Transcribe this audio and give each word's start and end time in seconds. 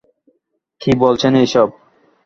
কী 0.81 0.91
বলছেন 1.01 1.33
এসব? 1.43 1.67